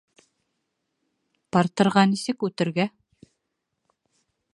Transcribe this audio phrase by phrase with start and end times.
[1.57, 2.87] Партерға нисек үтергә?